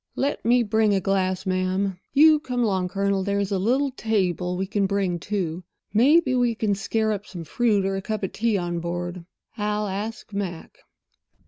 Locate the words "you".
2.11-2.39